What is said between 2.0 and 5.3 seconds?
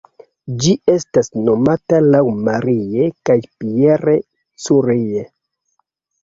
laŭ Marie kaj Pierre Curie.